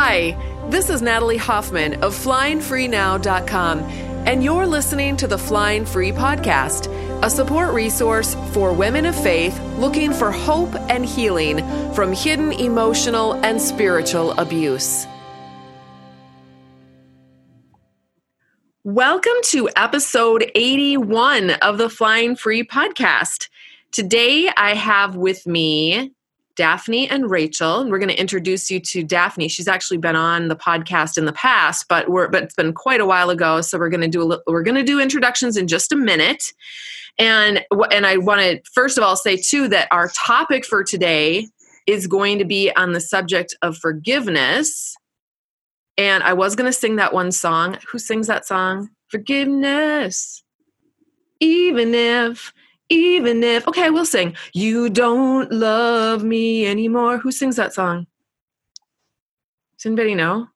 [0.00, 0.36] Hi,
[0.70, 6.86] this is Natalie Hoffman of FlyingFreeNow.com, and you're listening to the Flying Free Podcast,
[7.24, 11.58] a support resource for women of faith looking for hope and healing
[11.94, 15.04] from hidden emotional and spiritual abuse.
[18.84, 23.48] Welcome to episode 81 of the Flying Free Podcast.
[23.90, 26.12] Today I have with me
[26.58, 29.46] Daphne and Rachel, and we're going to introduce you to Daphne.
[29.46, 33.00] She's actually been on the podcast in the past, but we're but it's been quite
[33.00, 33.60] a while ago.
[33.60, 36.52] So we're going to do a, we're going to do introductions in just a minute,
[37.16, 41.46] and and I want to first of all say too that our topic for today
[41.86, 44.96] is going to be on the subject of forgiveness.
[45.96, 47.78] And I was going to sing that one song.
[47.92, 48.90] Who sings that song?
[49.06, 50.42] Forgiveness.
[51.38, 52.52] Even if
[52.88, 54.34] even if okay we'll sing.
[54.52, 57.18] You don't love me anymore.
[57.18, 58.06] Who sings that song?
[59.76, 60.48] Does anybody know?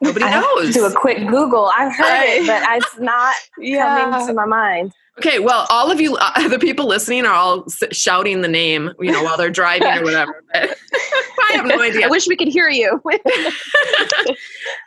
[0.00, 0.74] Nobody I knows.
[0.74, 1.70] do a quick google.
[1.76, 4.10] I've heard I, it but it's not yeah.
[4.10, 4.92] coming to my mind.
[5.18, 9.10] Okay well all of you uh, the people listening are all shouting the name you
[9.10, 12.04] know while they're driving or whatever i have no idea.
[12.04, 13.00] I wish we could hear you.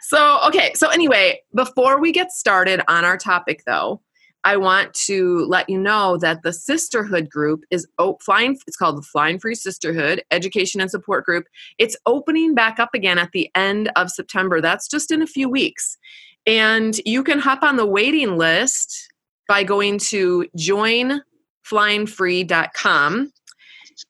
[0.02, 4.02] So okay so anyway before we get started on our topic though
[4.44, 8.58] I want to let you know that the sisterhood group is oh, flying.
[8.68, 11.46] It's called the Flying Free Sisterhood Education and Support Group.
[11.78, 14.62] It's opening back up again at the end of September.
[14.62, 15.98] That's just in a few weeks,
[16.46, 19.12] and you can hop on the waiting list
[19.48, 23.34] by going to joinflyingfree.com.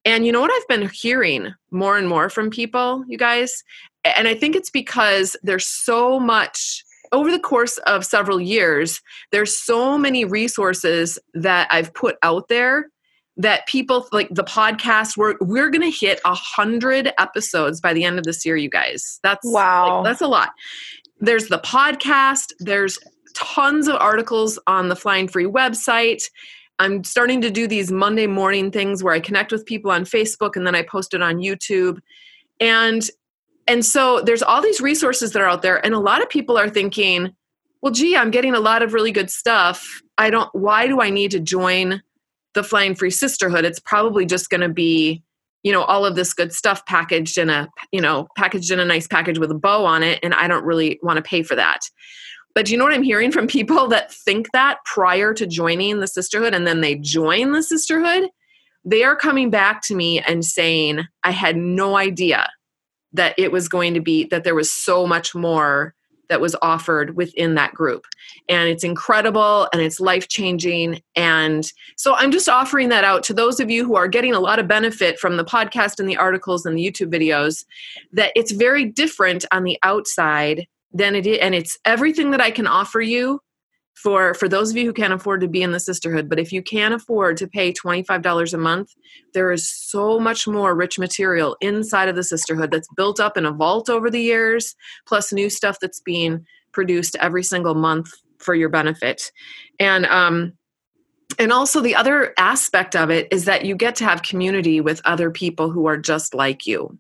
[0.05, 3.63] And you know what I've been hearing more and more from people, you guys,
[4.03, 9.57] and I think it's because there's so much over the course of several years, there's
[9.57, 12.87] so many resources that I've put out there
[13.37, 18.19] that people like the podcast we're we're gonna hit a hundred episodes by the end
[18.19, 19.19] of this year you guys.
[19.23, 19.97] That's wow.
[19.97, 20.49] like, that's a lot.
[21.19, 22.99] There's the podcast there's
[23.33, 26.23] tons of articles on the flying free website.
[26.79, 30.55] I'm starting to do these monday morning things where i connect with people on facebook
[30.55, 31.99] and then i post it on youtube.
[32.59, 33.09] And
[33.69, 36.57] and so there's all these resources that are out there and a lot of people
[36.57, 37.29] are thinking
[37.81, 40.01] well gee i'm getting a lot of really good stuff.
[40.17, 42.01] I don't why do i need to join
[42.55, 43.63] the flying free sisterhood?
[43.63, 45.23] It's probably just going to be
[45.63, 48.85] you know all of this good stuff packaged in a you know packaged in a
[48.85, 51.55] nice package with a bow on it and i don't really want to pay for
[51.55, 51.79] that.
[52.55, 56.07] But you know what i'm hearing from people that think that prior to joining the
[56.07, 58.29] sisterhood and then they join the sisterhood?
[58.83, 62.47] They are coming back to me and saying i had no idea
[63.13, 65.93] that it was going to be that there was so much more
[66.29, 68.05] that was offered within that group.
[68.47, 73.33] And it's incredible and it's life changing and so i'm just offering that out to
[73.33, 76.17] those of you who are getting a lot of benefit from the podcast and the
[76.17, 77.65] articles and the youtube videos
[78.11, 82.51] that it's very different on the outside than it is and it's everything that i
[82.51, 83.41] can offer you
[84.01, 86.51] for for those of you who can't afford to be in the sisterhood but if
[86.51, 88.95] you can afford to pay $25 a month
[89.33, 93.45] there is so much more rich material inside of the sisterhood that's built up in
[93.45, 98.55] a vault over the years plus new stuff that's being produced every single month for
[98.55, 99.31] your benefit.
[99.79, 100.53] And um
[101.37, 105.01] and also the other aspect of it is that you get to have community with
[105.05, 106.97] other people who are just like you.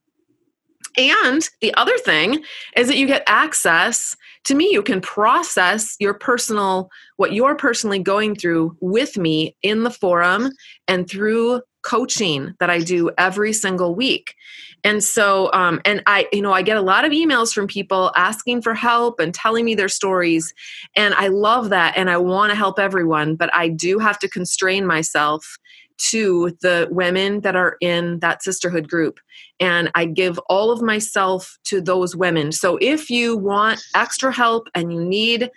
[0.97, 2.43] And the other thing
[2.75, 4.15] is that you get access
[4.45, 4.69] to me.
[4.71, 10.51] You can process your personal, what you're personally going through with me in the forum
[10.87, 14.35] and through coaching that I do every single week.
[14.83, 18.11] And so, um, and I, you know, I get a lot of emails from people
[18.15, 20.53] asking for help and telling me their stories.
[20.95, 21.97] And I love that.
[21.97, 25.57] And I want to help everyone, but I do have to constrain myself
[25.99, 29.19] to the women that are in that sisterhood group
[29.59, 32.51] and I give all of myself to those women.
[32.51, 35.51] So if you want extra help and you need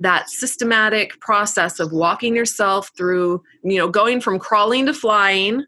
[0.00, 5.64] that systematic process of walking yourself through, you know, going from crawling to flying,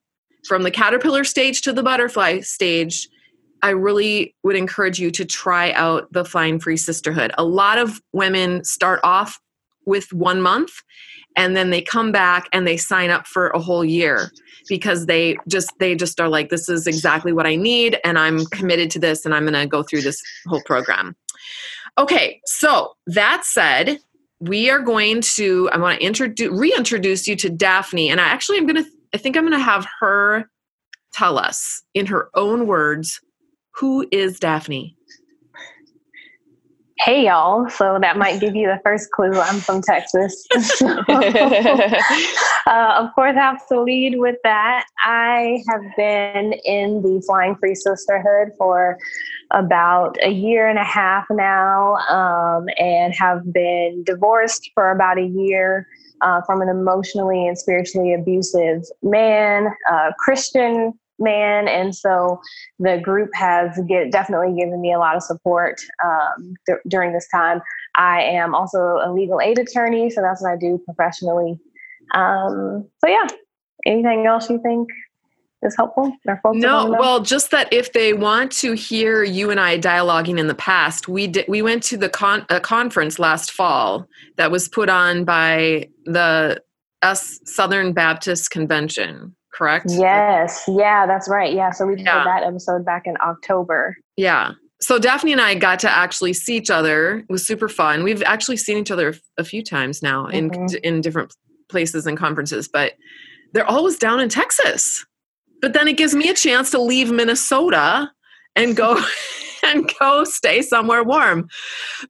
[0.46, 3.08] from the caterpillar stage to the butterfly stage,
[3.62, 7.32] I really would encourage you to try out the Flying Free Sisterhood.
[7.38, 9.40] A lot of women start off
[9.84, 10.70] with one month
[11.36, 14.30] and then they come back and they sign up for a whole year
[14.68, 18.44] because they just they just are like this is exactly what i need and i'm
[18.46, 21.16] committed to this and i'm going to go through this whole program.
[21.96, 23.98] Okay so that said
[24.40, 28.58] we are going to i want to introduce reintroduce you to daphne and i actually
[28.58, 30.48] i'm going to i think i'm going to have her
[31.12, 33.20] tell us in her own words
[33.74, 34.96] who is daphne
[37.00, 37.68] Hey y'all.
[37.70, 39.32] So that might give you the first clue.
[39.32, 40.46] I'm from Texas.
[40.78, 40.86] So,
[42.66, 44.84] uh, of course, I have to lead with that.
[45.02, 48.98] I have been in the Flying Free Sisterhood for
[49.52, 55.26] about a year and a half now um, and have been divorced for about a
[55.26, 55.86] year.
[56.20, 61.68] Uh, from an emotionally and spiritually abusive man, uh, Christian man.
[61.68, 62.40] And so
[62.78, 67.28] the group has get, definitely given me a lot of support um, th- during this
[67.28, 67.60] time.
[67.96, 71.58] I am also a legal aid attorney so that's what i do professionally.
[72.14, 73.26] Um, so yeah.
[73.86, 74.88] Anything else you think
[75.62, 76.12] is helpful
[76.54, 80.54] no well just that if they want to hear you and i dialoguing in the
[80.54, 84.06] past we did we went to the con- a conference last fall
[84.36, 86.62] that was put on by the
[87.02, 89.86] us southern baptist convention correct?
[89.88, 90.62] Yes.
[90.68, 91.52] Yeah, that's right.
[91.52, 91.70] Yeah.
[91.72, 92.24] So we did yeah.
[92.24, 93.96] that episode back in October.
[94.16, 94.52] Yeah.
[94.80, 97.18] So Daphne and I got to actually see each other.
[97.18, 98.04] It was super fun.
[98.04, 100.62] We've actually seen each other a few times now mm-hmm.
[100.62, 101.34] in in different
[101.68, 102.94] places and conferences, but
[103.52, 105.04] they're always down in Texas.
[105.60, 108.12] But then it gives me a chance to leave Minnesota
[108.54, 109.02] and go
[109.64, 111.48] and go stay somewhere warm.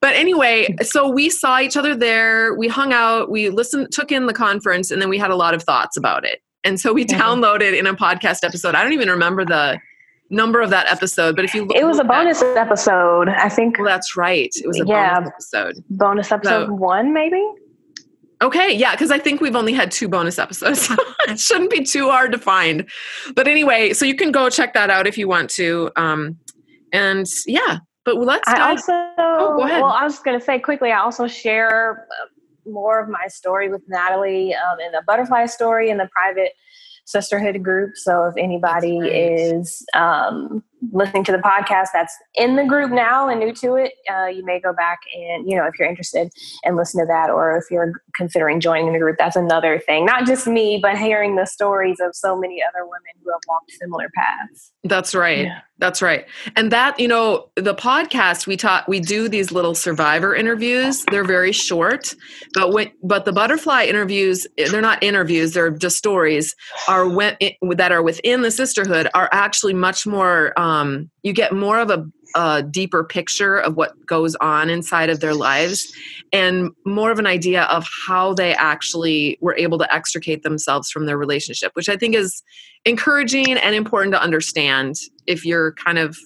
[0.00, 2.54] But anyway, so we saw each other there.
[2.54, 5.54] We hung out, we listened, took in the conference, and then we had a lot
[5.54, 6.40] of thoughts about it.
[6.64, 7.20] And so we mm-hmm.
[7.20, 8.74] downloaded in a podcast episode.
[8.74, 9.80] I don't even remember the
[10.30, 13.48] number of that episode, but if you look, it was a bonus at, episode, I
[13.48, 13.78] think.
[13.78, 14.50] Well, that's right.
[14.54, 15.84] It was a yeah, bonus episode.
[15.90, 17.42] Bonus episode so, one, maybe.
[18.40, 20.88] Okay, yeah, because I think we've only had two bonus episodes.
[21.28, 22.88] it shouldn't be too hard to find.
[23.34, 25.90] But anyway, so you can go check that out if you want to.
[25.96, 26.38] Um,
[26.92, 28.48] and yeah, but let's.
[28.48, 28.92] I also.
[29.18, 29.82] Oh, go ahead.
[29.82, 30.92] Well, I was going to say quickly.
[30.92, 32.06] I also share
[32.68, 36.52] more of my story with Natalie um, in the butterfly story in the private
[37.04, 37.96] sisterhood group.
[37.96, 40.62] So if anybody is um,
[40.92, 44.44] listening to the podcast that's in the group now and new to it, uh, you
[44.44, 46.30] may go back and, you know, if you're interested
[46.64, 50.06] and listen to that, or if you're considering joining the group, that's another thing.
[50.06, 53.72] Not just me, but hearing the stories of so many other women who have walked
[53.80, 54.72] similar paths.
[54.84, 55.46] That's right.
[55.46, 55.60] Yeah.
[55.80, 56.26] That's right.
[56.56, 61.04] And that, you know, the podcast we taught we do these little survivor interviews.
[61.12, 62.14] They're very short,
[62.54, 66.56] but when but the butterfly interviews, they're not interviews, they're just stories
[66.88, 67.36] are when,
[67.76, 71.90] that are within the sisterhood are actually much more um, Um, you get more of
[71.90, 72.04] a,
[72.36, 75.90] a deeper picture of what goes on inside of their lives
[76.30, 81.06] and more of an idea of how they actually were able to extricate themselves from
[81.06, 82.42] their relationship, which I think is
[82.84, 86.18] encouraging and important to understand if you're kind of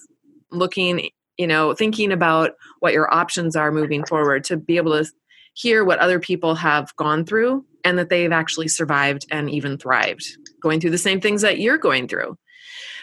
[0.51, 5.09] looking, you know, thinking about what your options are moving forward to be able to
[5.53, 10.37] hear what other people have gone through and that they've actually survived and even thrived
[10.61, 12.37] going through the same things that you're going through.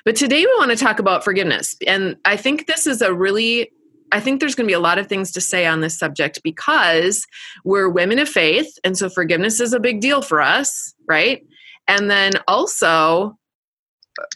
[0.05, 1.77] But today we want to talk about forgiveness.
[1.87, 3.71] And I think this is a really
[4.13, 6.41] I think there's going to be a lot of things to say on this subject
[6.43, 7.27] because
[7.65, 11.47] we're women of faith and so forgiveness is a big deal for us, right?
[11.87, 13.39] And then also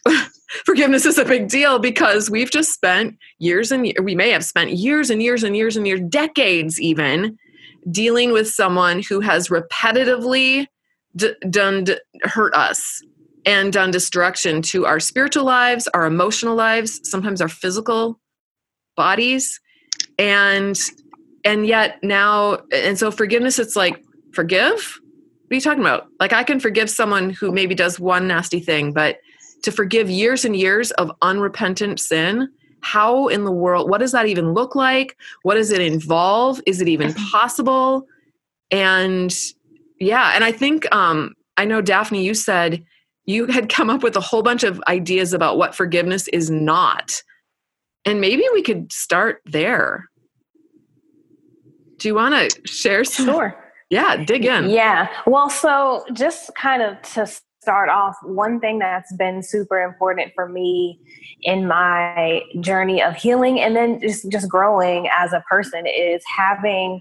[0.64, 4.72] forgiveness is a big deal because we've just spent years and we may have spent
[4.72, 7.36] years and years and years and years decades even
[7.90, 10.66] dealing with someone who has repetitively
[11.16, 13.02] d- done d- hurt us
[13.46, 18.18] and done destruction to our spiritual lives, our emotional lives, sometimes our physical
[18.96, 19.60] bodies.
[20.18, 20.78] And
[21.44, 24.02] and yet now and so forgiveness it's like
[24.32, 25.00] forgive?
[25.46, 26.08] What are you talking about?
[26.20, 29.18] Like I can forgive someone who maybe does one nasty thing, but
[29.62, 32.48] to forgive years and years of unrepentant sin,
[32.80, 35.16] how in the world what does that even look like?
[35.42, 36.60] What does it involve?
[36.66, 38.06] Is it even possible?
[38.70, 39.34] And
[40.00, 42.84] yeah, and I think um I know Daphne you said
[43.26, 47.22] you had come up with a whole bunch of ideas about what forgiveness is not.
[48.04, 50.10] And maybe we could start there.
[51.98, 53.26] Do you want to share some?
[53.26, 53.56] Sure.
[53.88, 54.68] Yeah, dig in.
[54.68, 55.08] Yeah.
[55.26, 57.26] Well, so just kind of to
[57.62, 61.00] start off, one thing that's been super important for me
[61.42, 67.00] in my journey of healing and then just, just growing as a person is having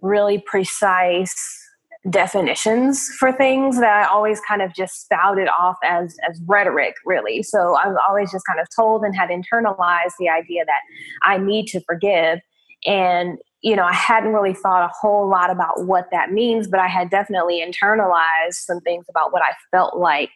[0.00, 1.63] really precise
[2.10, 7.42] definitions for things that I always kind of just spouted off as as rhetoric really.
[7.42, 10.80] So I was always just kind of told and had internalized the idea that
[11.22, 12.40] I need to forgive
[12.86, 16.80] and you know, I hadn't really thought a whole lot about what that means, but
[16.80, 20.28] I had definitely internalized some things about what I felt like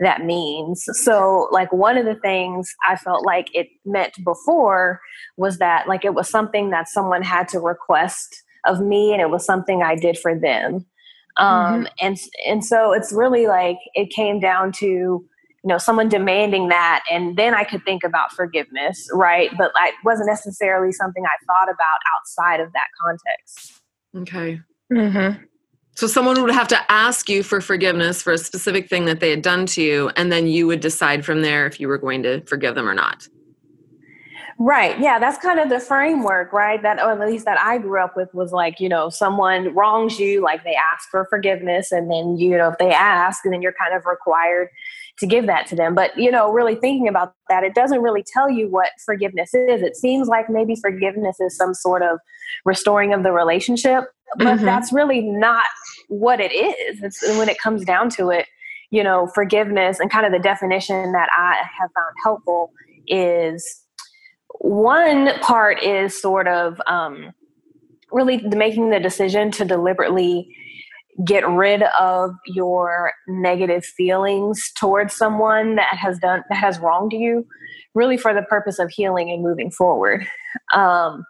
[0.00, 0.84] that means.
[0.92, 5.00] So, like, one of the things I felt like it meant before
[5.38, 9.30] was that, like, it was something that someone had to request of me and it
[9.30, 10.84] was something I did for them.
[11.38, 11.84] Um, mm-hmm.
[12.00, 15.28] and and so it's really like it came down to you
[15.64, 20.28] know someone demanding that and then i could think about forgiveness right but it wasn't
[20.28, 23.82] necessarily something i thought about outside of that context
[24.16, 24.60] okay
[24.92, 25.42] mm-hmm.
[25.94, 29.28] so someone would have to ask you for forgiveness for a specific thing that they
[29.28, 32.22] had done to you and then you would decide from there if you were going
[32.22, 33.28] to forgive them or not
[34.58, 34.98] Right.
[34.98, 36.80] Yeah, that's kind of the framework, right?
[36.80, 40.18] That or at least that I grew up with was like, you know, someone wrongs
[40.18, 43.60] you, like they ask for forgiveness and then you know, if they ask, and then
[43.60, 44.68] you're kind of required
[45.18, 45.94] to give that to them.
[45.94, 49.82] But, you know, really thinking about that, it doesn't really tell you what forgiveness is.
[49.82, 52.18] It seems like maybe forgiveness is some sort of
[52.64, 54.04] restoring of the relationship,
[54.38, 54.64] but mm-hmm.
[54.64, 55.66] that's really not
[56.08, 57.02] what it is.
[57.02, 58.46] It's when it comes down to it,
[58.90, 62.72] you know, forgiveness and kind of the definition that I have found helpful
[63.06, 63.85] is
[64.60, 67.32] one part is sort of um,
[68.10, 70.48] really making the decision to deliberately
[71.24, 77.46] get rid of your negative feelings towards someone that has done that has wronged you
[77.94, 80.26] really for the purpose of healing and moving forward.
[80.74, 81.24] Um,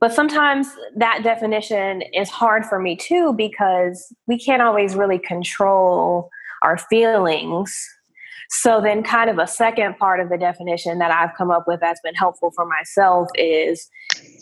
[0.00, 6.28] but sometimes that definition is hard for me too because we can't always really control
[6.64, 7.72] our feelings
[8.50, 11.80] so then kind of a second part of the definition that I've come up with
[11.80, 13.88] that's been helpful for myself is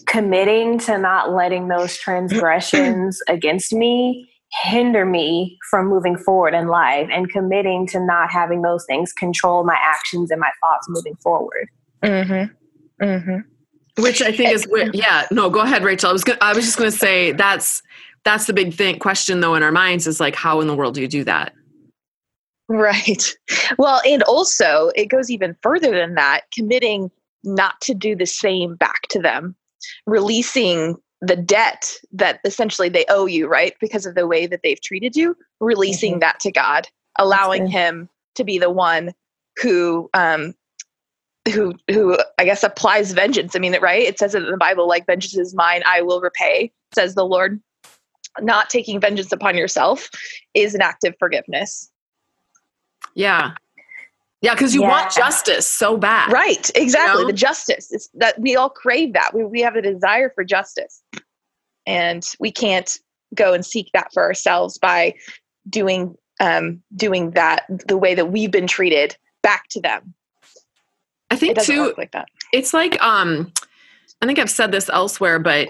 [0.06, 4.28] committing to not letting those transgressions against me
[4.64, 9.64] hinder me from moving forward in life and committing to not having those things control
[9.64, 11.68] my actions and my thoughts moving forward.
[12.02, 13.04] Mm-hmm.
[13.04, 14.02] Mm-hmm.
[14.02, 15.26] Which I think is yeah.
[15.30, 16.10] No, go ahead, Rachel.
[16.10, 17.82] I was gonna, I was just going to say that's
[18.24, 20.94] that's the big thing question though in our minds is like how in the world
[20.94, 21.52] do you do that?
[22.70, 23.34] Right.
[23.78, 27.10] Well, and also it goes even further than that, committing
[27.42, 29.56] not to do the same back to them,
[30.06, 33.74] releasing the debt that essentially they owe you, right?
[33.80, 36.20] Because of the way that they've treated you, releasing mm-hmm.
[36.20, 36.86] that to God,
[37.18, 39.14] allowing Him to be the one
[39.60, 40.54] who, um,
[41.52, 43.56] who, who I guess applies vengeance.
[43.56, 44.02] I mean, right?
[44.02, 47.26] It says it in the Bible, like vengeance is mine, I will repay, says the
[47.26, 47.60] Lord.
[48.40, 50.08] Not taking vengeance upon yourself
[50.54, 51.90] is an act of forgiveness.
[53.14, 53.52] Yeah.
[54.42, 54.88] Yeah, because you yeah.
[54.88, 56.32] want justice so bad.
[56.32, 57.20] Right, exactly.
[57.20, 57.26] You know?
[57.26, 57.92] The justice.
[57.92, 59.34] It's that we all crave that.
[59.34, 61.02] We, we have a desire for justice.
[61.86, 62.98] And we can't
[63.34, 65.14] go and seek that for ourselves by
[65.68, 70.14] doing um, doing that the way that we've been treated back to them.
[71.30, 72.28] I think too like that.
[72.52, 73.52] It's like um
[74.20, 75.68] I think I've said this elsewhere, but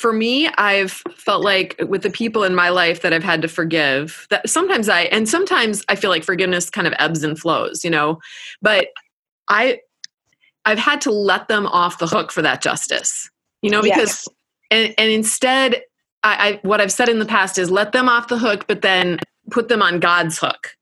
[0.00, 3.48] for me i've felt like with the people in my life that i've had to
[3.48, 7.84] forgive that sometimes i and sometimes i feel like forgiveness kind of ebbs and flows
[7.84, 8.18] you know
[8.62, 8.88] but
[9.48, 9.78] i
[10.64, 13.30] i've had to let them off the hook for that justice
[13.62, 14.28] you know because yes.
[14.70, 15.82] and, and instead
[16.22, 18.82] I, I what i've said in the past is let them off the hook but
[18.82, 19.18] then
[19.50, 20.76] put them on god's hook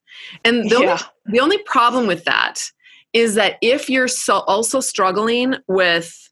[0.44, 0.90] and the, yeah.
[0.90, 2.70] only, the only problem with that
[3.12, 6.27] is that if you're so also struggling with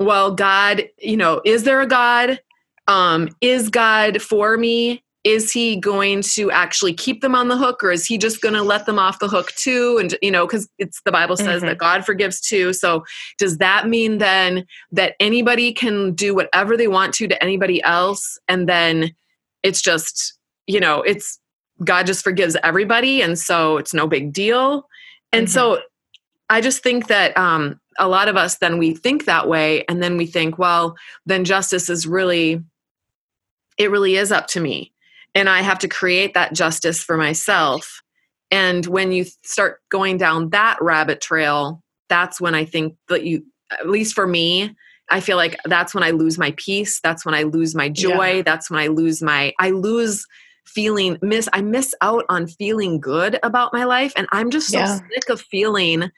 [0.00, 2.40] well god you know is there a god?
[2.88, 5.04] Um is god for me?
[5.22, 8.54] Is he going to actually keep them on the hook or is he just going
[8.54, 9.98] to let them off the hook too?
[10.00, 11.66] And you know because it's the bible says mm-hmm.
[11.66, 12.72] that god forgives too.
[12.72, 13.04] So
[13.38, 18.38] does that mean then that anybody can do whatever they want to to anybody else?
[18.48, 19.14] And then
[19.62, 21.38] it's just you know it's
[21.84, 24.86] god just forgives everybody and so it's no big deal.
[25.32, 25.52] And mm-hmm.
[25.52, 25.82] so
[26.48, 30.02] i just think that um a lot of us then we think that way and
[30.02, 32.60] then we think well then justice is really
[33.78, 34.92] it really is up to me
[35.34, 38.02] and i have to create that justice for myself
[38.50, 43.44] and when you start going down that rabbit trail that's when i think that you
[43.70, 44.74] at least for me
[45.10, 48.36] i feel like that's when i lose my peace that's when i lose my joy
[48.36, 48.42] yeah.
[48.42, 50.26] that's when i lose my i lose
[50.66, 54.78] feeling miss I miss out on feeling good about my life and I'm just so
[54.78, 54.96] yeah.
[54.96, 56.10] sick of feeling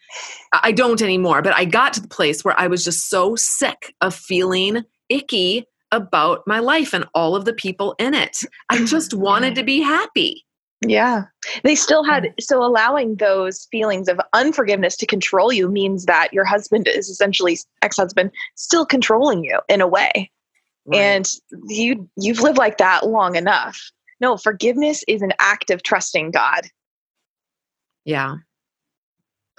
[0.52, 3.94] I don't anymore but I got to the place where I was just so sick
[4.00, 8.38] of feeling icky about my life and all of the people in it.
[8.70, 10.44] I just wanted to be happy.
[10.84, 11.25] Yeah.
[11.62, 12.32] They still had mm.
[12.40, 17.58] so allowing those feelings of unforgiveness to control you means that your husband is essentially
[17.82, 20.30] ex-husband still controlling you in a way.
[20.84, 20.99] Right.
[20.99, 21.30] And
[21.68, 23.80] you you've lived like that long enough
[24.23, 26.62] no, forgiveness is an act of trusting God.
[28.05, 28.37] Yeah.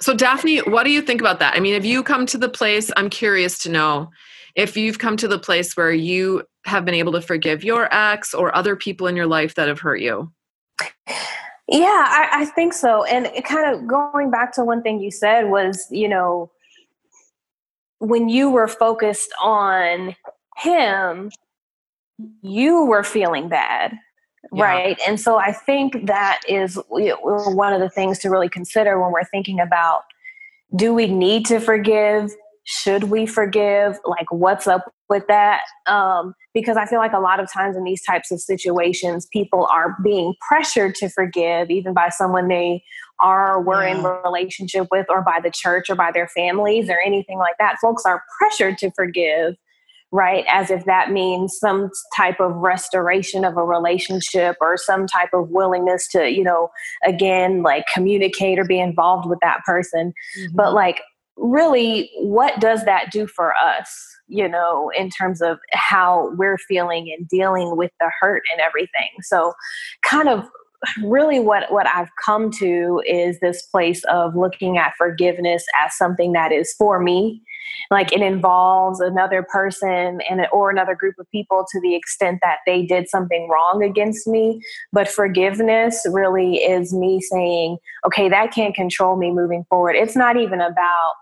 [0.00, 1.54] So, Daphne, what do you think about that?
[1.54, 2.90] I mean, have you come to the place?
[2.96, 4.10] I'm curious to know
[4.56, 8.34] if you've come to the place where you have been able to forgive your ex
[8.34, 10.32] or other people in your life that have hurt you.
[11.68, 13.04] Yeah, I, I think so.
[13.04, 16.50] And kind of going back to one thing you said was, you know,
[17.98, 20.16] when you were focused on
[20.56, 21.30] him,
[22.42, 23.98] you were feeling bad
[24.54, 24.64] Yeah.
[24.64, 25.00] Right.
[25.06, 29.24] And so I think that is one of the things to really consider when we're
[29.24, 30.02] thinking about
[30.76, 32.32] do we need to forgive?
[32.64, 33.98] Should we forgive?
[34.04, 35.62] Like, what's up with that?
[35.86, 39.68] Um, because I feel like a lot of times in these types of situations, people
[39.70, 42.82] are being pressured to forgive, even by someone they
[43.20, 43.96] are were yeah.
[43.96, 47.76] in relationship with, or by the church, or by their families, or anything like that.
[47.80, 49.54] Folks are pressured to forgive
[50.14, 50.44] right?
[50.48, 55.48] As if that means some type of restoration of a relationship or some type of
[55.50, 56.68] willingness to, you know,
[57.04, 60.12] again, like communicate or be involved with that person.
[60.38, 60.54] Mm-hmm.
[60.54, 61.00] But like,
[61.36, 63.92] really, what does that do for us,
[64.28, 69.10] you know, in terms of how we're feeling and dealing with the hurt and everything?
[69.22, 69.52] So,
[70.04, 70.48] kind of
[71.02, 76.34] really what what I've come to is this place of looking at forgiveness as something
[76.34, 77.42] that is for me
[77.90, 82.58] like it involves another person and or another group of people to the extent that
[82.66, 84.60] they did something wrong against me
[84.92, 90.36] but forgiveness really is me saying okay that can't control me moving forward it's not
[90.36, 91.12] even about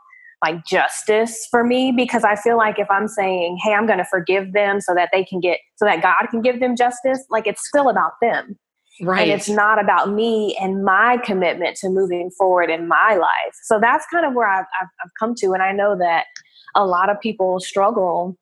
[0.43, 4.05] like justice for me because I feel like if I'm saying, hey, I'm going to
[4.05, 7.47] forgive them so that they can get, so that God can give them justice, like
[7.47, 8.59] it's still about them.
[9.01, 9.23] Right.
[9.23, 13.55] And it's not about me and my commitment to moving forward in my life.
[13.63, 15.53] So that's kind of where I've, I've, I've come to.
[15.53, 16.27] And I know that
[16.75, 18.37] a lot of people struggle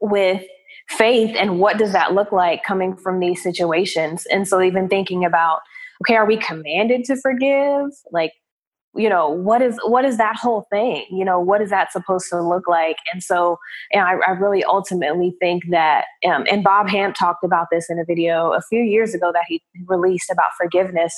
[0.00, 0.42] with
[0.88, 4.26] faith and what does that look like coming from these situations.
[4.30, 5.60] And so even thinking about,
[6.02, 7.90] okay, are we commanded to forgive?
[8.12, 8.32] Like,
[8.94, 11.04] you know what is what is that whole thing?
[11.10, 12.96] You know what is that supposed to look like?
[13.12, 13.58] And so
[13.92, 17.98] and I, I really ultimately think that um, and bob hamp talked about this in
[17.98, 21.14] a video a few years ago that he released about forgiveness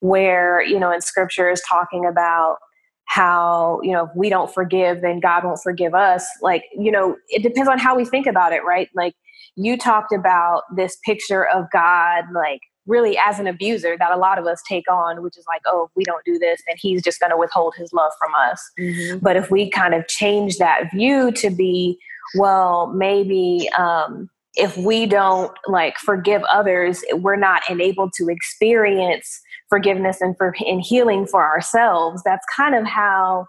[0.00, 2.58] where you know in scripture is talking about
[3.06, 6.24] how you know if we don't forgive then god won't forgive us.
[6.40, 8.88] Like you know it depends on how we think about it right?
[8.94, 9.14] Like
[9.56, 14.38] you talked about this picture of god like really as an abuser that a lot
[14.38, 17.02] of us take on, which is like, oh, if we don't do this, then he's
[17.02, 18.62] just going to withhold his love from us.
[18.78, 19.18] Mm-hmm.
[19.18, 21.98] But if we kind of change that view to be,
[22.36, 30.20] well, maybe um, if we don't like forgive others, we're not enabled to experience forgiveness
[30.20, 32.22] and for and healing for ourselves.
[32.24, 33.46] That's kind of how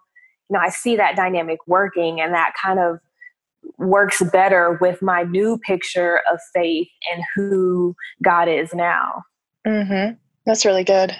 [0.49, 2.99] you know I see that dynamic working, and that kind of
[3.77, 9.23] works better with my new picture of faith and who God is now.
[9.67, 10.15] Mm-hmm.
[10.45, 11.15] That's really good.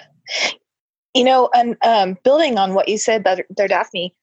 [1.14, 4.14] You know, and um, building on what you said there, there Daphne,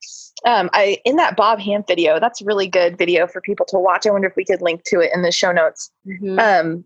[0.45, 3.77] um, I in that Bob Hamp video, that's a really good video for people to
[3.77, 4.07] watch.
[4.07, 5.91] I wonder if we could link to it in the show notes.
[6.07, 6.39] Mm-hmm.
[6.39, 6.83] Um,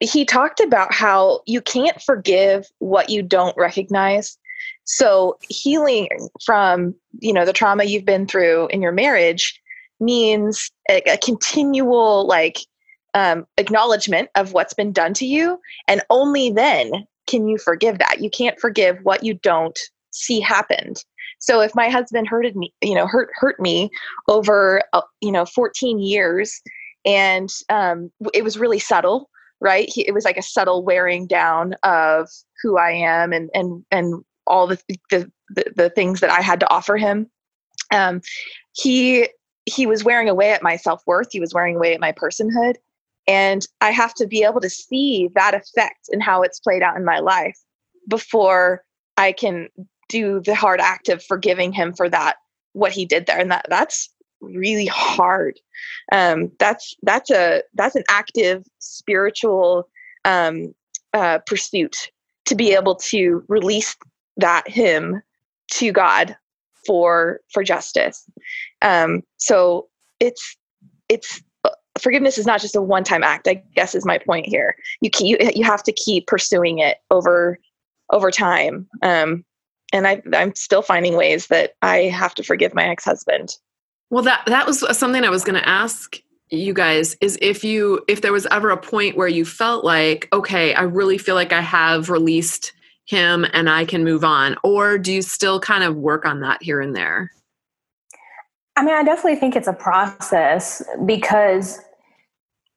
[0.00, 4.38] he talked about how you can't forgive what you don't recognize.
[4.84, 6.08] So healing
[6.44, 9.60] from you know the trauma you've been through in your marriage
[10.02, 12.58] means a, a continual like
[13.14, 16.90] um, acknowledgement of what's been done to you and only then
[17.26, 18.20] can you forgive that.
[18.20, 19.78] You can't forgive what you don't
[20.10, 21.04] see happened.
[21.38, 23.90] So if my husband hurted me you know hurt hurt me
[24.28, 26.60] over uh, you know 14 years
[27.04, 29.28] and um, it was really subtle
[29.62, 29.88] right?
[29.88, 32.28] He, it was like a subtle wearing down of
[32.62, 34.78] who i am and and and all the
[35.10, 37.30] the, the, the things that i had to offer him.
[37.92, 38.20] Um,
[38.72, 39.28] he
[39.66, 42.76] he was wearing away at my self-worth he was wearing away at my personhood
[43.26, 46.96] and i have to be able to see that effect and how it's played out
[46.96, 47.58] in my life
[48.08, 48.84] before
[49.16, 49.68] i can
[50.08, 52.36] do the hard act of forgiving him for that
[52.72, 54.08] what he did there and that that's
[54.42, 55.58] really hard.
[56.10, 59.88] Um that's that's a that's an active spiritual
[60.24, 60.74] um
[61.14, 61.96] uh pursuit
[62.44, 63.96] to be able to release
[64.36, 65.22] that him
[65.70, 66.36] to god
[66.86, 68.28] for for justice
[68.82, 69.88] um, so
[70.20, 70.56] it's
[71.08, 71.42] it's
[71.98, 73.48] forgiveness is not just a one time act.
[73.48, 74.76] I guess is my point here.
[75.00, 77.58] You keep, you you have to keep pursuing it over
[78.12, 78.86] over time.
[79.02, 79.44] Um,
[79.92, 83.56] and I, I'm still finding ways that I have to forgive my ex husband.
[84.10, 88.02] Well, that that was something I was going to ask you guys is if you
[88.08, 91.50] if there was ever a point where you felt like okay i really feel like
[91.50, 92.74] i have released
[93.12, 96.62] him and i can move on or do you still kind of work on that
[96.62, 97.30] here and there?
[98.76, 101.78] I mean, I definitely think it's a process because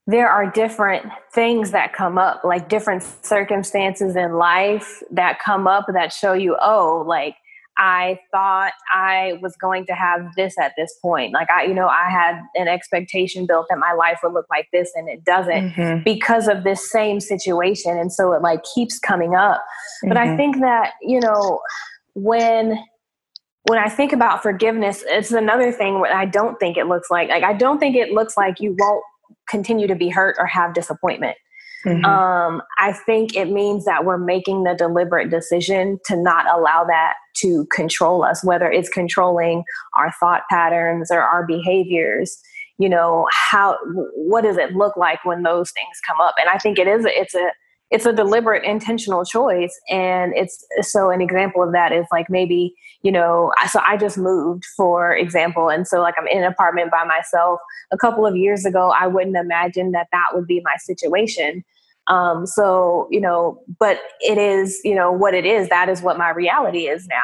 [0.07, 5.85] there are different things that come up, like different circumstances in life that come up
[5.91, 7.35] that show you, oh, like
[7.77, 11.33] I thought I was going to have this at this point.
[11.33, 14.67] Like I, you know, I had an expectation built that my life would look like
[14.71, 16.03] this and it doesn't mm-hmm.
[16.03, 17.97] because of this same situation.
[17.97, 19.57] And so it like keeps coming up.
[19.57, 20.07] Mm-hmm.
[20.09, 20.37] But I mm-hmm.
[20.37, 21.59] think that, you know,
[22.13, 22.81] when
[23.67, 27.29] when I think about forgiveness, it's another thing what I don't think it looks like.
[27.29, 29.03] Like I don't think it looks like you won't
[29.49, 31.35] continue to be hurt or have disappointment.
[31.85, 32.05] Mm-hmm.
[32.05, 37.13] Um, I think it means that we're making the deliberate decision to not allow that
[37.37, 39.63] to control us, whether it's controlling
[39.95, 42.37] our thought patterns or our behaviors.
[42.77, 43.77] You know, how
[44.15, 46.35] what does it look like when those things come up?
[46.39, 47.51] And I think it is it's a
[47.91, 52.73] it's a deliberate intentional choice and it's so an example of that is like maybe
[53.03, 56.89] you know so i just moved for example and so like i'm in an apartment
[56.89, 57.59] by myself
[57.91, 61.63] a couple of years ago i wouldn't imagine that that would be my situation
[62.07, 66.17] um, so you know but it is you know what it is that is what
[66.17, 67.15] my reality is now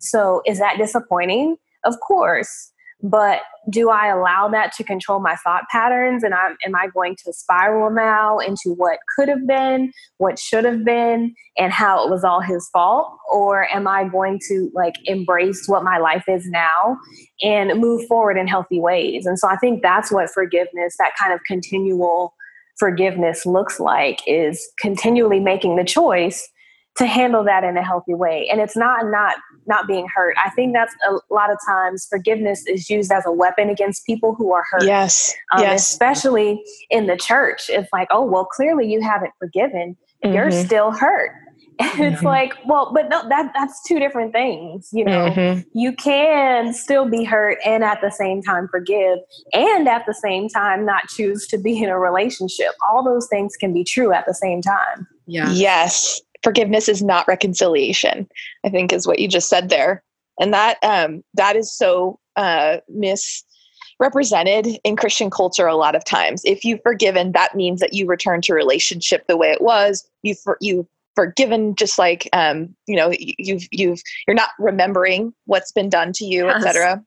[0.00, 2.72] so is that disappointing of course
[3.02, 6.24] but do I allow that to control my thought patterns?
[6.24, 10.64] And I'm, am I going to spiral now into what could have been, what should
[10.64, 13.16] have been, and how it was all his fault?
[13.30, 16.96] Or am I going to like embrace what my life is now
[17.42, 19.26] and move forward in healthy ways?
[19.26, 22.34] And so I think that's what forgiveness, that kind of continual
[22.78, 26.48] forgiveness looks like is continually making the choice
[26.96, 28.48] to handle that in a healthy way.
[28.50, 29.36] And it's not not
[29.66, 30.34] not being hurt.
[30.44, 34.34] I think that's a lot of times forgiveness is used as a weapon against people
[34.34, 34.84] who are hurt.
[34.84, 35.32] Yes.
[35.54, 35.88] Um, yes.
[35.88, 37.68] especially in the church.
[37.68, 39.96] It's like oh well clearly you haven't forgiven.
[40.24, 40.34] Mm-hmm.
[40.34, 41.30] you're still hurt
[41.80, 42.02] and mm-hmm.
[42.02, 45.30] it's like well but no that that's two different things you know.
[45.30, 45.60] Mm-hmm.
[45.78, 49.18] you can still be hurt and at the same time forgive
[49.52, 52.70] and at the same time not choose to be in a relationship.
[52.88, 55.06] All those things can be true at the same time.
[55.26, 55.52] Yeah.
[55.52, 56.20] Yes.
[56.42, 58.28] Forgiveness is not reconciliation
[58.64, 60.02] i think is what you just said there.
[60.40, 66.42] And that um, that is so uh, misrepresented in christian culture a lot of times.
[66.44, 70.08] If you've forgiven that means that you return to relationship the way it was.
[70.22, 70.88] You for, you
[71.18, 76.24] forgiven just like um, you know you've you've you're not remembering what's been done to
[76.24, 76.64] you yes.
[76.64, 77.02] etc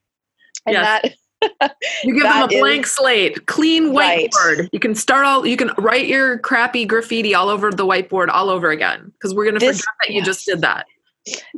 [0.65, 1.15] and yes.
[1.39, 4.59] that you give them a blank is, slate, clean whiteboard.
[4.59, 4.69] Right.
[4.73, 5.45] You can start all.
[5.45, 9.45] You can write your crappy graffiti all over the whiteboard all over again because we're
[9.45, 10.25] going to forget that you yes.
[10.25, 10.85] just did that.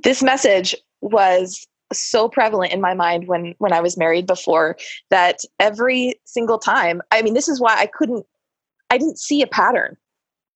[0.04, 4.78] This message was so prevalent in my mind when when I was married before
[5.10, 7.02] that every single time.
[7.12, 8.26] I mean, this is why I couldn't.
[8.90, 9.98] I didn't see a pattern.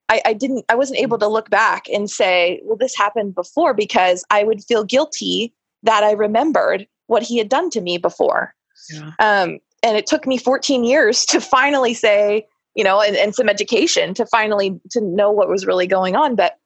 [0.09, 0.65] I, I didn't.
[0.69, 4.63] I wasn't able to look back and say, "Well, this happened before," because I would
[4.63, 8.53] feel guilty that I remembered what he had done to me before.
[8.91, 9.11] Yeah.
[9.19, 13.49] Um, and it took me 14 years to finally say, you know, and, and some
[13.49, 16.35] education to finally to know what was really going on.
[16.35, 16.57] But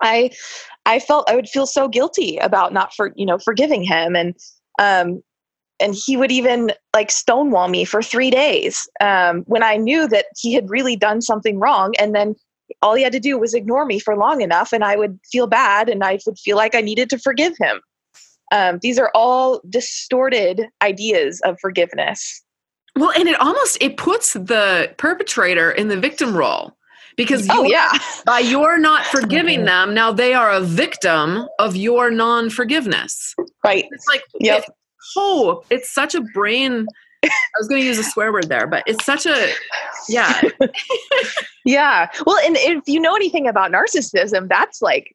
[0.00, 0.30] I,
[0.86, 4.34] I felt I would feel so guilty about not for you know forgiving him, and
[4.78, 5.22] um,
[5.80, 10.26] and he would even like stonewall me for three days um, when I knew that
[10.36, 12.34] he had really done something wrong, and then
[12.82, 15.46] all he had to do was ignore me for long enough, and I would feel
[15.46, 17.80] bad, and I would feel like I needed to forgive him.
[18.52, 22.42] Um, these are all distorted ideas of forgiveness.
[22.96, 26.76] Well, and it almost it puts the perpetrator in the victim role
[27.16, 27.90] because oh yeah,
[28.24, 33.34] by your not forgiving them, now they are a victim of your non forgiveness.
[33.64, 33.86] Right.
[33.90, 34.64] It's like yep.
[35.16, 36.86] Oh, it's such a brain.
[37.30, 39.48] I was going to use a swear word there, but it's such a
[40.08, 40.40] yeah.
[41.64, 42.08] yeah.
[42.26, 45.14] Well, and if you know anything about narcissism, that's like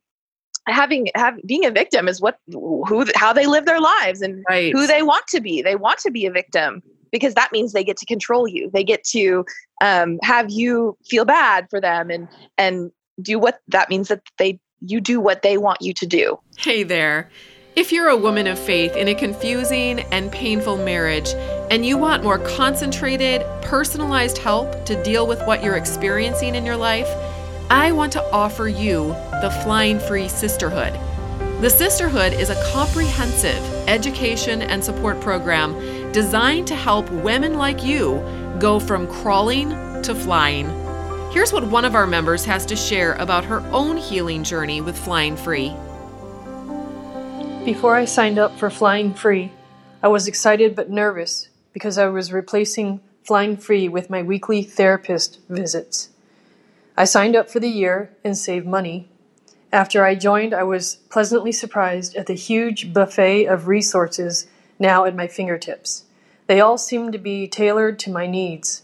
[0.68, 4.72] having have being a victim is what who how they live their lives and right.
[4.74, 7.84] who they want to be they want to be a victim because that means they
[7.84, 9.44] get to control you they get to
[9.82, 12.92] um, have you feel bad for them and and
[13.22, 16.84] do what that means that they you do what they want you to do hey
[16.84, 17.30] there
[17.76, 21.34] if you're a woman of faith in a confusing and painful marriage
[21.72, 26.78] and you want more concentrated personalized help to deal with what you're experiencing in your
[26.78, 27.10] life
[27.72, 29.10] I want to offer you
[29.42, 30.92] the Flying Free Sisterhood.
[31.62, 38.26] The Sisterhood is a comprehensive education and support program designed to help women like you
[38.60, 39.70] go from crawling
[40.02, 40.68] to flying.
[41.32, 44.98] Here's what one of our members has to share about her own healing journey with
[44.98, 45.76] Flying Free.
[47.66, 49.52] Before I signed up for Flying Free,
[50.02, 55.40] I was excited but nervous because I was replacing Flying Free with my weekly therapist
[55.50, 56.10] visits.
[56.98, 59.08] I signed up for the year and saved money.
[59.72, 64.48] After I joined, I was pleasantly surprised at the huge buffet of resources
[64.80, 66.06] now at my fingertips.
[66.48, 68.84] They all seemed to be tailored to my needs.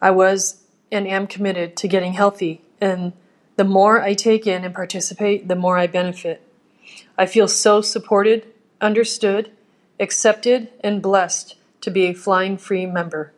[0.00, 3.12] I was and am committed to getting healthy, and
[3.56, 6.46] the more I take in and participate, the more I benefit.
[7.18, 8.46] I feel so supported,
[8.80, 9.50] understood,
[9.98, 13.32] accepted, and blessed to be a Flying Free member.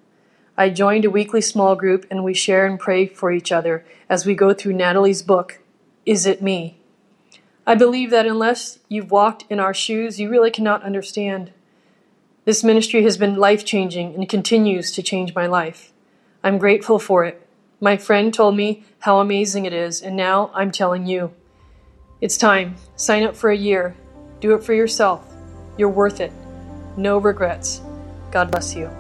[0.57, 4.25] I joined a weekly small group and we share and pray for each other as
[4.25, 5.61] we go through Natalie's book,
[6.07, 6.79] Is It Me?
[7.67, 11.51] I believe that unless you've walked in our shoes, you really cannot understand.
[12.45, 15.93] This ministry has been life changing and continues to change my life.
[16.43, 17.41] I'm grateful for it.
[17.81, 21.33] My friend told me how amazing it is, and now I'm telling you.
[22.21, 22.77] It's time.
[22.97, 23.97] Sign up for a year.
[24.41, 25.27] Do it for yourself.
[25.79, 26.33] You're worth it.
[26.97, 27.81] No regrets.
[28.35, 28.91] God bless you.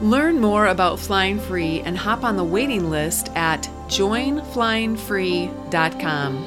[0.00, 6.46] Learn more about Flying Free and hop on the waiting list at joinflyingfree.com.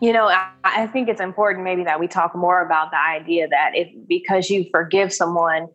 [0.00, 3.46] You know, I, I think it's important maybe that we talk more about the idea
[3.48, 5.68] that if because you forgive someone,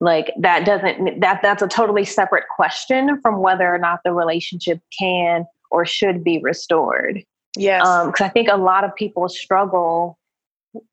[0.00, 4.80] like that doesn't that that's a totally separate question from whether or not the relationship
[4.98, 7.22] can or should be restored.
[7.56, 7.82] Yes.
[7.82, 10.17] Because um, I think a lot of people struggle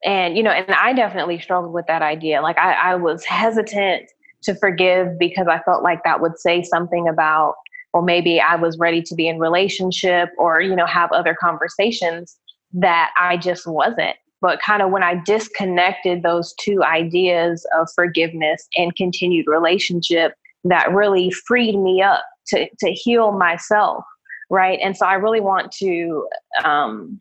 [0.04, 4.10] and you know and i definitely struggled with that idea like I, I was hesitant
[4.42, 7.54] to forgive because i felt like that would say something about
[7.92, 12.36] well maybe i was ready to be in relationship or you know have other conversations
[12.72, 14.16] that i just wasn't.
[14.42, 20.92] But kind of when i disconnected those two ideas of forgiveness and continued relationship that
[20.92, 24.04] really freed me up to to heal myself
[24.48, 24.78] right?
[24.82, 26.28] And so i really want to
[26.64, 27.20] um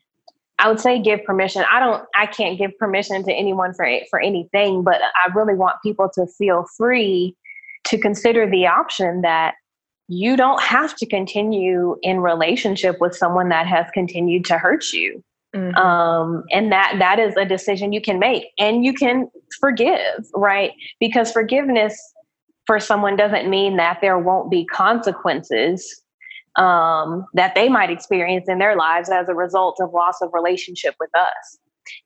[0.57, 1.63] I would say give permission.
[1.69, 5.81] I don't I can't give permission to anyone for for anything, but I really want
[5.83, 7.35] people to feel free
[7.85, 9.55] to consider the option that
[10.07, 15.23] you don't have to continue in relationship with someone that has continued to hurt you.
[15.55, 15.75] Mm-hmm.
[15.77, 20.71] Um, and that that is a decision you can make and you can forgive, right?
[20.99, 21.97] Because forgiveness
[22.65, 26.01] for someone doesn't mean that there won't be consequences
[26.57, 30.95] um, that they might experience in their lives as a result of loss of relationship
[30.99, 31.57] with us.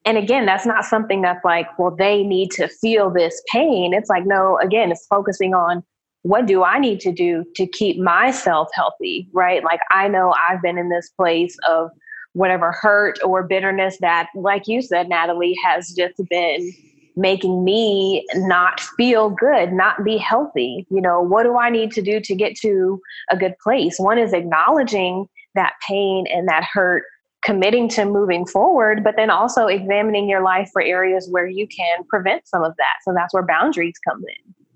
[0.05, 3.93] And again, that's not something that's like, well, they need to feel this pain.
[3.93, 5.83] It's like, no, again, it's focusing on
[6.23, 9.63] what do I need to do to keep myself healthy, right?
[9.63, 11.89] Like, I know I've been in this place of
[12.33, 16.73] whatever hurt or bitterness that, like you said, Natalie, has just been
[17.19, 20.87] making me not feel good, not be healthy.
[20.89, 23.99] You know, what do I need to do to get to a good place?
[23.99, 27.03] One is acknowledging that pain and that hurt,
[27.43, 32.03] committing to moving forward, but then also examining your life for areas where you can
[32.09, 32.95] prevent some of that.
[33.03, 34.23] So that's where boundaries come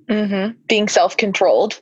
[0.10, 0.16] in.
[0.16, 0.58] Mm-hmm.
[0.68, 1.80] Being self controlled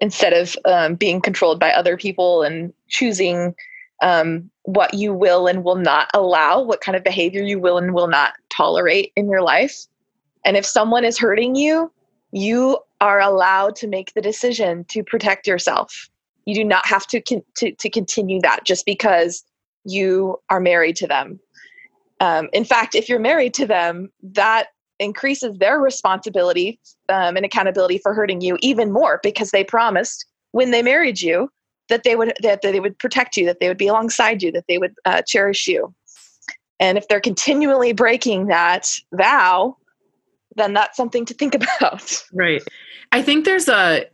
[0.00, 3.54] instead of um, being controlled by other people and choosing
[4.02, 7.94] um, what you will and will not allow, what kind of behavior you will and
[7.94, 9.86] will not tolerate in your life.
[10.44, 11.90] And if someone is hurting you,
[12.32, 16.08] you are allowed to make the decision to protect yourself.
[16.44, 19.44] You do not have to, con- to, to continue that just because
[19.84, 21.40] you are married to them.
[22.20, 27.98] Um, in fact, if you're married to them, that increases their responsibility um, and accountability
[27.98, 31.50] for hurting you even more because they promised when they married you
[31.88, 34.52] that they would that, that they would protect you, that they would be alongside you,
[34.52, 35.94] that they would uh, cherish you.
[36.80, 39.76] And if they're continually breaking that vow,
[40.54, 42.22] then that's something to think about.
[42.32, 42.62] Right.
[43.12, 44.06] I think there's a,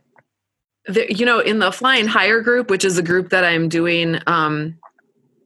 [0.87, 4.19] the, you know, in the Flying Higher group, which is a group that I'm doing,
[4.27, 4.77] um,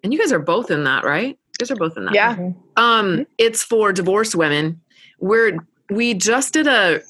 [0.04, 1.30] and you guys are both in that, right?
[1.30, 2.13] You guys are both in that.
[2.13, 2.32] Yeah.
[2.32, 3.22] Um, mm-hmm.
[3.38, 4.82] It's for divorced women.
[5.20, 5.58] We're
[5.89, 7.02] we just did a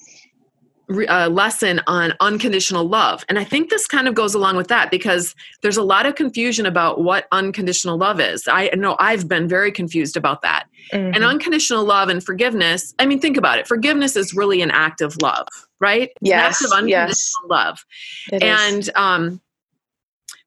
[1.08, 3.24] uh, lesson on unconditional love.
[3.30, 6.16] And I think this kind of goes along with that because there's a lot of
[6.16, 8.48] confusion about what unconditional love is.
[8.48, 10.66] I know I've been very confused about that.
[10.92, 11.14] Mm-hmm.
[11.14, 13.68] And unconditional love and forgiveness, I mean, think about it.
[13.68, 15.48] Forgiveness is really an act of love,
[15.80, 16.10] right?
[16.22, 16.62] Yes.
[16.62, 17.34] An act of unconditional yes.
[17.50, 17.86] love.
[18.32, 18.92] It and is.
[18.96, 19.42] um,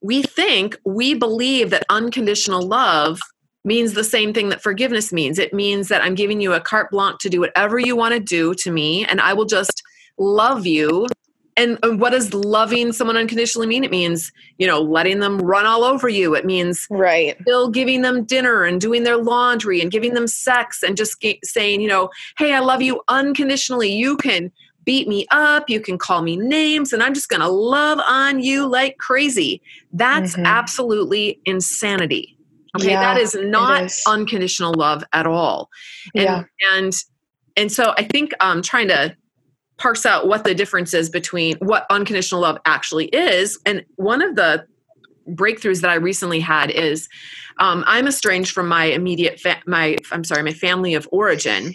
[0.03, 3.21] we think, we believe that unconditional love
[3.65, 5.39] means the same thing that forgiveness means.
[5.39, 8.19] It means that I'm giving you a carte blanche to do whatever you want to
[8.19, 9.85] do to me, and I will just
[10.19, 11.07] love you.
[11.57, 13.85] And, what does loving someone unconditionally mean?
[13.85, 16.35] It means you know letting them run all over you.
[16.35, 17.37] It means right.
[17.43, 21.81] still giving them dinner and doing their laundry and giving them sex and just saying
[21.81, 23.93] you know hey i love you unconditionally.
[23.93, 24.51] You can
[24.85, 25.69] beat me up.
[25.69, 29.61] You can call me names and i'm just gonna love on you like crazy.
[29.93, 30.47] That's mm-hmm.
[30.47, 32.39] absolutely insanity.
[32.79, 34.03] Okay yeah, that is not is.
[34.07, 35.69] unconditional love at all.
[36.15, 36.45] And yeah.
[36.73, 36.93] and
[37.57, 39.15] and so i think um trying to
[39.83, 43.59] parse out what the difference is between what unconditional love actually is.
[43.67, 44.65] And one of the
[45.31, 47.09] breakthroughs that I recently had is
[47.59, 51.75] um, I'm estranged from my immediate fa- my I'm sorry my family of origin.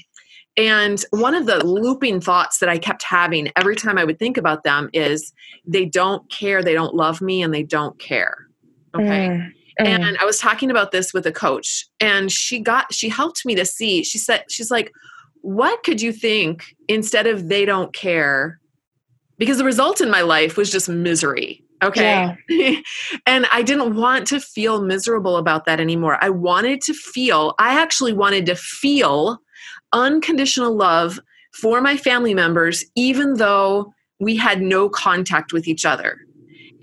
[0.56, 4.38] And one of the looping thoughts that I kept having every time I would think
[4.38, 5.34] about them is
[5.68, 8.48] they don't care, they don't love me, and they don't care.
[8.96, 9.28] Okay.
[9.28, 9.52] Mm, mm.
[9.86, 13.54] And I was talking about this with a coach, and she got, she helped me
[13.54, 14.92] to see, she said, she's like,
[15.48, 18.60] what could you think instead of they don't care?
[19.38, 21.64] Because the result in my life was just misery.
[21.82, 22.36] Okay.
[22.50, 22.82] Yeah.
[23.26, 26.18] and I didn't want to feel miserable about that anymore.
[26.22, 29.38] I wanted to feel, I actually wanted to feel
[29.94, 31.18] unconditional love
[31.54, 36.27] for my family members, even though we had no contact with each other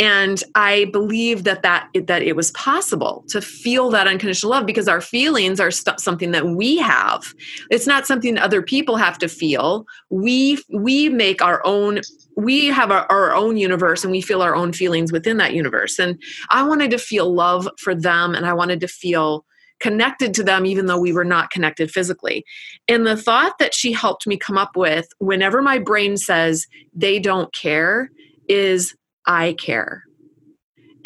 [0.01, 4.89] and i believe that that that it was possible to feel that unconditional love because
[4.89, 7.35] our feelings are st- something that we have.
[7.71, 9.87] It's not something other people have to feel.
[10.11, 12.01] We we make our own
[12.37, 15.99] we have our, our own universe and we feel our own feelings within that universe.
[15.99, 19.45] And i wanted to feel love for them and i wanted to feel
[19.81, 22.45] connected to them even though we were not connected physically.
[22.89, 27.19] And the thought that she helped me come up with whenever my brain says they
[27.19, 28.11] don't care
[28.49, 28.95] is
[29.27, 30.05] I care.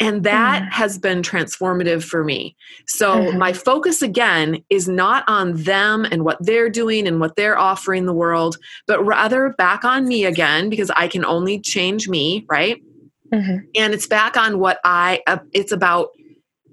[0.01, 0.71] And that mm.
[0.71, 2.55] has been transformative for me.
[2.87, 3.37] So, mm-hmm.
[3.37, 8.05] my focus again is not on them and what they're doing and what they're offering
[8.05, 12.81] the world, but rather back on me again because I can only change me, right?
[13.33, 13.65] Mm-hmm.
[13.75, 16.09] And it's back on what I, uh, it's about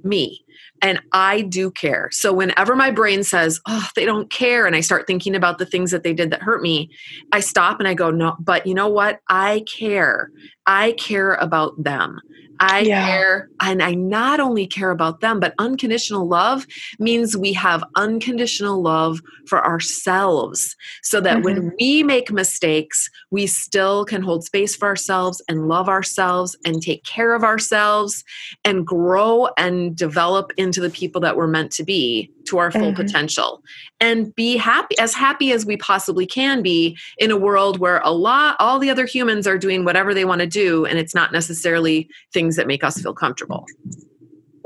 [0.04, 0.45] me
[0.82, 2.08] and I do care.
[2.12, 5.66] So whenever my brain says, "Oh, they don't care," and I start thinking about the
[5.66, 6.90] things that they did that hurt me,
[7.32, 9.20] I stop and I go, "No, but you know what?
[9.28, 10.30] I care.
[10.66, 12.20] I care about them.
[12.60, 13.06] I yeah.
[13.06, 16.66] care, and I not only care about them, but unconditional love
[16.98, 21.44] means we have unconditional love for ourselves so that mm-hmm.
[21.44, 26.82] when we make mistakes, we still can hold space for ourselves and love ourselves and
[26.82, 28.24] take care of ourselves
[28.64, 32.92] and grow and develop into the people that we're meant to be to our full
[32.92, 32.94] mm-hmm.
[32.94, 33.62] potential
[34.00, 38.10] and be happy as happy as we possibly can be in a world where a
[38.10, 41.32] lot all the other humans are doing whatever they want to do and it's not
[41.32, 43.64] necessarily things that make us feel comfortable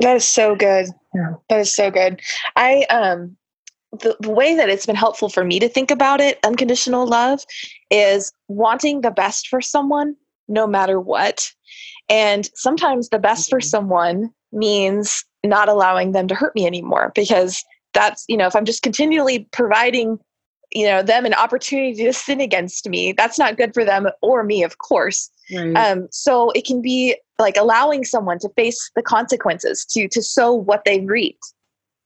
[0.00, 1.34] that is so good yeah.
[1.48, 2.20] that is so good
[2.56, 3.36] i um
[3.92, 7.44] the, the way that it's been helpful for me to think about it unconditional love
[7.90, 10.14] is wanting the best for someone
[10.48, 11.50] no matter what
[12.08, 13.68] and sometimes the best for mm-hmm.
[13.68, 18.64] someone means not allowing them to hurt me anymore because that's you know if i'm
[18.64, 20.18] just continually providing
[20.72, 24.44] you know them an opportunity to sin against me that's not good for them or
[24.44, 25.30] me of course.
[25.52, 25.74] Right.
[25.74, 30.52] um, so it can be like allowing someone to face the consequences to to sow
[30.52, 31.52] what they've reaped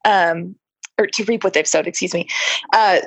[0.06, 0.54] um,
[0.98, 2.26] or to reap what they've sowed excuse me
[2.72, 3.00] uh,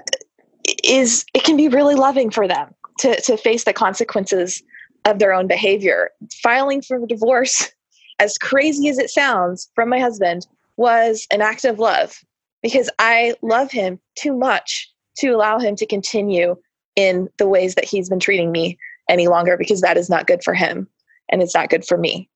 [0.83, 4.61] is it can be really loving for them to to face the consequences
[5.07, 6.11] of their own behavior.
[6.43, 7.71] Filing for divorce
[8.19, 12.19] as crazy as it sounds from my husband, was an act of love
[12.61, 16.55] because I love him too much to allow him to continue
[16.95, 18.77] in the ways that he's been treating me
[19.09, 20.87] any longer because that is not good for him
[21.29, 22.29] and it's not good for me.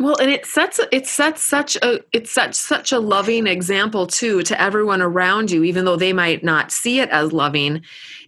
[0.00, 4.42] Well, and it sets it sets such a it's such such a loving example too
[4.42, 7.82] to everyone around you, even though they might not see it as loving.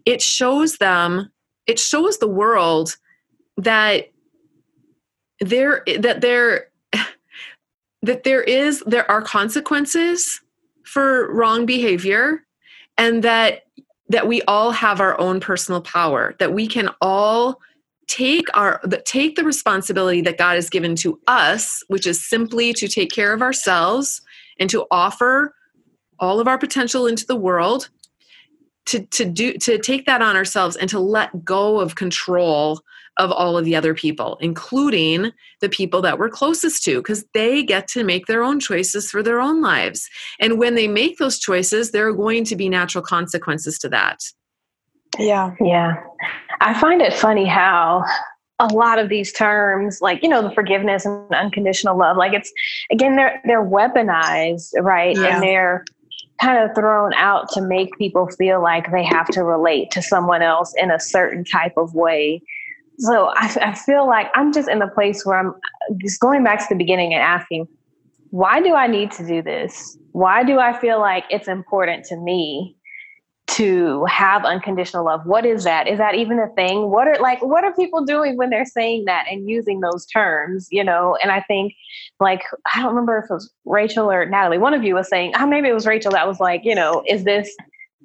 [0.04, 1.32] It shows them,
[1.66, 2.96] it shows the world
[3.56, 4.12] that
[5.40, 6.68] there that there
[8.02, 10.40] that there is there are consequences
[10.84, 12.44] for wrong behavior
[12.96, 13.62] and that
[14.08, 17.60] that we all have our own personal power that we can all
[18.06, 22.86] take our take the responsibility that God has given to us which is simply to
[22.86, 24.20] take care of ourselves
[24.60, 25.54] and to offer
[26.18, 27.88] all of our potential into the world
[28.86, 32.80] to to do to take that on ourselves and to let go of control
[33.18, 37.62] of all of the other people, including the people that we're closest to, because they
[37.62, 40.08] get to make their own choices for their own lives.
[40.40, 44.20] And when they make those choices, there are going to be natural consequences to that.
[45.18, 45.54] Yeah.
[45.60, 45.94] Yeah.
[46.60, 48.04] I find it funny how
[48.60, 52.52] a lot of these terms like you know the forgiveness and unconditional love like it's
[52.92, 55.34] again they're they're weaponized right yeah.
[55.34, 55.84] and they're
[56.40, 60.42] kind of thrown out to make people feel like they have to relate to someone
[60.42, 62.40] else in a certain type of way
[62.98, 65.54] so I, I feel like I'm just in the place where I'm
[65.98, 67.66] just going back to the beginning and asking,
[68.30, 69.96] why do I need to do this?
[70.12, 72.76] Why do I feel like it's important to me
[73.46, 75.20] to have unconditional love?
[75.24, 75.86] What is that?
[75.86, 76.90] Is that even a thing?
[76.90, 80.68] What are like what are people doing when they're saying that and using those terms?
[80.70, 81.74] You know, and I think
[82.20, 82.42] like
[82.74, 84.58] I don't remember if it was Rachel or Natalie.
[84.58, 87.04] One of you was saying, oh, maybe it was Rachel that was like, you know,
[87.08, 87.54] is this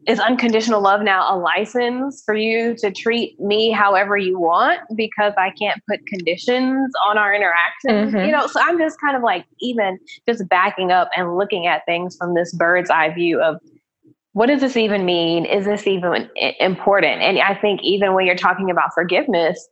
[0.07, 5.33] is unconditional love now a license for you to treat me however you want because
[5.37, 7.91] I can't put conditions on our interaction?
[7.91, 8.25] Mm-hmm.
[8.25, 11.85] You know, so I'm just kind of like even just backing up and looking at
[11.85, 13.59] things from this bird's eye view of
[14.33, 15.45] what does this even mean?
[15.45, 17.21] Is this even important?
[17.21, 19.67] And I think even when you're talking about forgiveness,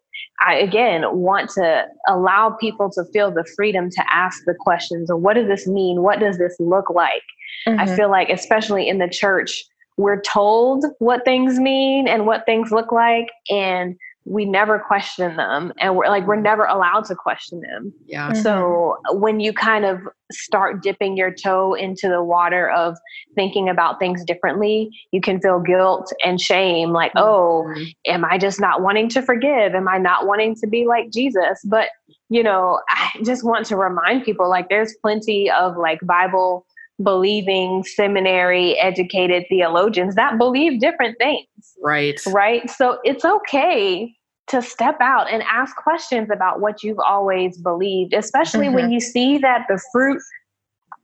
[0.45, 5.21] I again want to allow people to feel the freedom to ask the questions of
[5.21, 6.01] what does this mean?
[6.01, 7.23] What does this look like?
[7.67, 7.79] Mm-hmm.
[7.79, 9.63] I feel like, especially in the church,
[9.97, 13.95] we're told what things mean and what things look like and
[14.29, 18.31] we never question them and we're like we're never allowed to question them Yeah.
[18.31, 18.43] Mhm.
[18.43, 20.01] so when you kind of
[20.33, 22.97] start dipping your toe into the water of
[23.35, 27.87] thinking about things differently you can feel guilt and shame like oh Mhm.
[28.05, 29.73] am I just not wanting to forgive?
[29.73, 31.61] Am I not wanting to be like Jesus?
[31.65, 31.87] But,
[32.29, 36.65] you know, I just want to remind people like there's plenty of like Bible
[37.01, 41.47] believing, seminary educated theologians that believe different things,
[41.81, 42.19] Right.
[42.27, 42.69] right?
[42.69, 44.13] So it's okay
[44.47, 49.37] to step out and ask questions about what you've always believed, especially when you see
[49.39, 50.21] that the fruit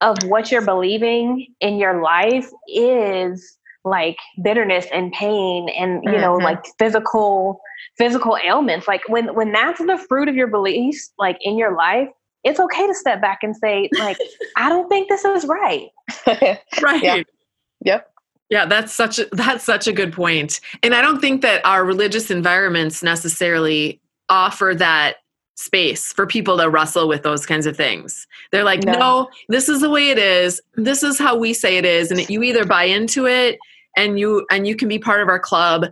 [0.02, 6.34] of what you're believing in your life is like bitterness and pain and you know
[6.39, 6.44] Mhm.
[6.44, 7.60] like physical
[7.98, 12.08] physical ailments like when when that's the fruit of your beliefs like in your life
[12.44, 14.18] it's okay to step back and say like
[14.58, 15.89] i don't think this is right
[16.82, 17.04] Right.
[17.04, 17.24] Yeah.
[17.86, 18.10] Yep.
[18.50, 20.60] Yeah, that's such a, that's such a good point.
[20.84, 25.16] And I don't think that our religious environments necessarily offer that
[25.56, 28.28] space for people to wrestle with those kinds of things.
[28.52, 28.94] They're like, No.
[28.94, 30.62] "No, this is the way it is.
[30.76, 33.58] This is how we say it is." And you either buy into it
[33.98, 35.88] and you and you can be part of our club,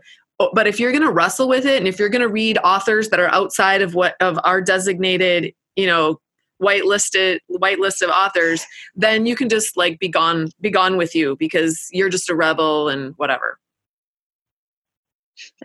[0.53, 3.09] but if you're going to wrestle with it and if you're going to read authors
[3.09, 6.19] that are outside of what of our designated, you know,
[6.61, 10.95] white listed white list of authors, then you can just like be gone be gone
[10.95, 13.57] with you because you're just a rebel and whatever.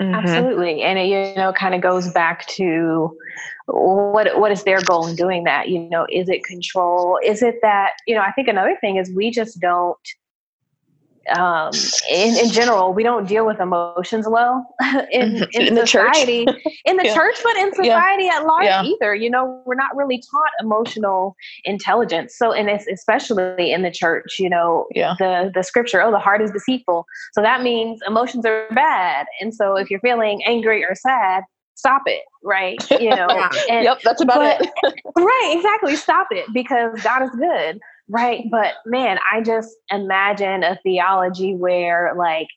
[0.01, 0.15] Mhm.
[0.15, 3.15] absolutely and it you know kind of goes back to
[3.67, 7.57] what what is their goal in doing that you know is it control is it
[7.61, 9.99] that you know i think another thing is we just don't
[11.35, 11.71] um
[12.11, 14.67] in, in general we don't deal with emotions well
[15.11, 16.17] in, in, In the church.
[16.19, 16.45] in
[16.97, 17.15] the Yeah.
[17.15, 17.95] church but in Yeah.
[18.01, 18.83] society at large Yeah.
[18.85, 23.91] either you know we're not really taught emotional intelligence so and it's especially in the
[23.91, 25.15] church you know Yeah.
[25.19, 29.55] the the scripture oh the heart is deceitful so that means emotions are bad and
[29.55, 31.43] so if you're feeling angry or sad
[31.75, 33.27] stop it right you know
[33.69, 34.95] and, Yep, that's about but- it.
[35.19, 37.79] right exactly stop it because god is good
[38.09, 42.49] right but man i just imagine a theology where like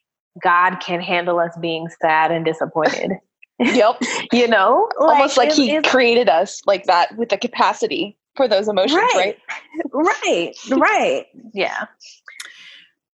[0.42, 3.12] god can handle us being sad and disappointed
[3.58, 3.96] yep.
[4.32, 8.68] you know Almost like he is- created us like that with the capacity for those
[8.68, 9.36] emotions, right?
[9.92, 10.54] Right.
[10.70, 11.86] right right yeah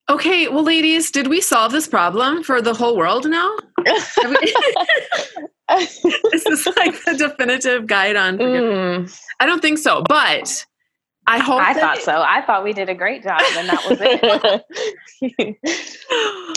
[0.09, 3.57] Okay, well ladies, did we solve this problem for the whole world now?
[3.84, 4.55] Have we-
[6.32, 8.39] Is like the definitive guide on?
[8.39, 9.20] Mm.
[9.41, 10.64] I don't think so, but
[11.29, 13.99] I hope i thought so i thought we did a great job and that was
[14.01, 14.62] it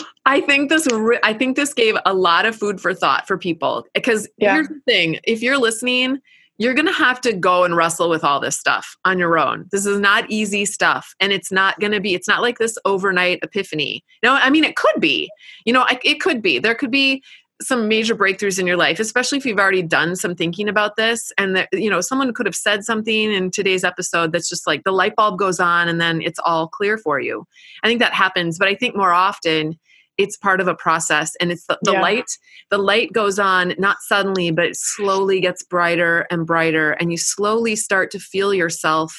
[0.26, 3.36] I think this re- I think this gave a lot of food for thought for
[3.38, 4.54] people because Yeah.
[4.54, 6.18] here's the thing if you're listening
[6.58, 9.66] you're going to have to go and wrestle with all this stuff on your own.
[9.72, 12.76] This is not easy stuff and it's not going to be it's not like this
[12.84, 14.04] overnight epiphany.
[14.22, 15.30] No, I mean it could be.
[15.64, 16.58] You know, I- it could be.
[16.58, 17.22] There could be
[17.62, 21.30] some major breakthroughs in your life, especially if you've already done some thinking about this
[21.36, 24.82] and that you know someone could have said something in today's episode that's just like
[24.84, 27.44] the light bulb goes on and then it's all clear for you.
[27.82, 29.78] I think that happens, but I think more often
[30.18, 32.02] it's part of a process and it's the, the Yeah.
[32.02, 32.30] light
[32.70, 37.16] the light goes on not suddenly but it slowly gets brighter and brighter and you
[37.16, 39.18] slowly start to feel yourself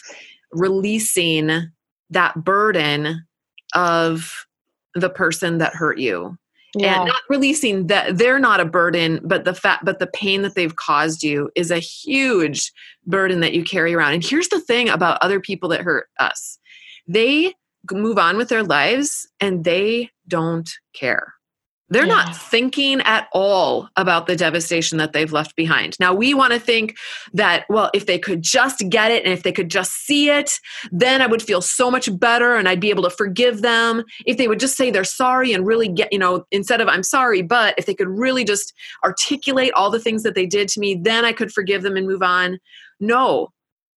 [0.52, 1.72] releasing
[2.12, 3.26] that burden
[3.74, 4.46] of
[4.94, 6.38] the person that hurt you
[6.76, 7.02] Yeah.
[7.02, 10.56] and not releasing that they're not a burden but the fact but the pain that
[10.56, 12.72] they've caused you is a huge
[13.06, 14.14] burden that you carry around.
[14.14, 16.60] And here's the thing about other people that hurt us.
[17.08, 17.54] They
[17.92, 21.34] move on with their lives and they don't care
[21.92, 22.16] they're Yeah.
[22.16, 25.98] not thinking at all about the devastation that they've left behind.
[26.00, 26.96] Now, we want to think
[27.34, 30.60] that, well, if they could just get it and if they could just see it,
[30.92, 34.04] then I would feel so much better and I'd be able to forgive them.
[34.26, 37.04] If they would just say they're sorry and really get, you know, instead of I'm
[37.04, 38.74] sorry, but if they could really just
[39.04, 42.08] articulate all the things that they did to me, then I could forgive them and
[42.08, 42.58] move on.
[43.00, 43.52] No,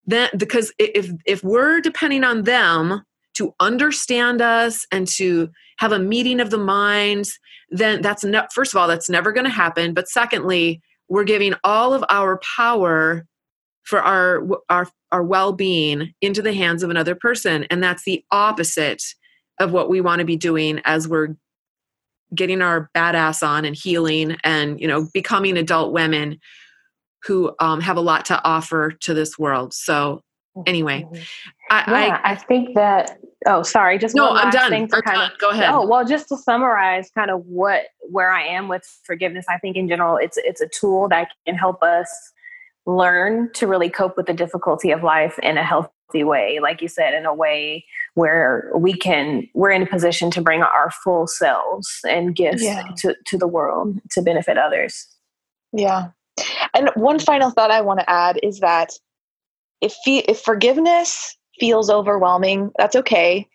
[0.06, 5.98] then because if if we're depending on them to understand us and to have a
[5.98, 7.38] meeting of the minds
[7.70, 11.54] then that's not first of all that's never going to happen but secondly we're giving
[11.64, 13.26] all of our power
[13.82, 19.02] for our our our well-being into the hands of another person and that's the opposite
[19.60, 21.36] of what we want to be doing as we're
[22.34, 26.38] getting our badass on and healing and you know becoming adult women
[27.24, 29.72] who um, have a lot to offer to this world.
[29.72, 30.22] So
[30.66, 31.04] anyway
[31.70, 33.18] I, yeah, I, think that.
[33.46, 33.98] Oh, sorry.
[33.98, 34.70] Just No, I'm done.
[34.70, 35.32] Thing to kind done.
[35.32, 35.70] of Go ahead.
[35.72, 39.46] Oh well, just to summarize, kind of what where I am with forgiveness.
[39.48, 42.08] I think in general, it's it's a tool that can help us
[42.86, 46.88] learn to really cope with the difficulty of life in a healthy way, like you
[46.88, 47.84] said, in a way
[48.14, 52.84] where we can we're in a position to bring our full selves and gifts Yeah.
[52.98, 55.06] to to the world to benefit others.
[55.72, 56.08] Yeah.
[56.74, 58.90] And one final thought I want to add is that
[59.80, 63.48] if if forgiveness feels overwhelming, that's okay.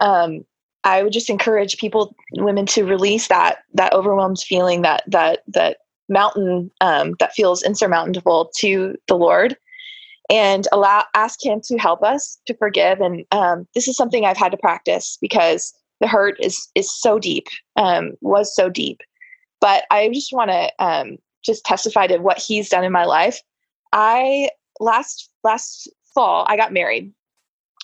[0.00, 0.44] Um,
[0.84, 5.78] I would just encourage people, women, to release that that overwhelmed feeling, that that that
[6.08, 9.56] mountain um, that feels insurmountable to the Lord,
[10.30, 13.00] and allow ask Him to help us to forgive.
[13.00, 17.18] And um, this is something I've had to practice because the hurt is is so
[17.18, 19.00] deep, um, was so deep.
[19.60, 23.40] But I just want to um, just testify to what He's done in my life.
[23.92, 27.12] I last last fall I got married,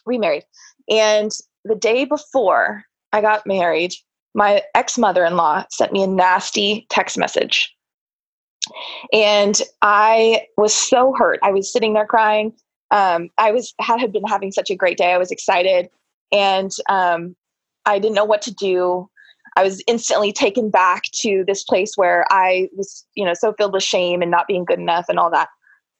[0.07, 0.45] remarried,
[0.89, 1.31] and
[1.65, 3.95] the day before I got married,
[4.35, 7.75] my ex mother in law sent me a nasty text message.
[9.13, 11.41] And I was so hurt.
[11.43, 12.53] I was sitting there crying.
[12.91, 15.13] Um, I was had, been having such a great day.
[15.13, 15.89] I was excited,
[16.31, 17.35] and um,
[17.87, 19.09] I didn't know what to do.
[19.57, 23.75] I was instantly taken back to this place where I was, you know, so filled
[23.75, 25.49] with shame and not being good enough and all that.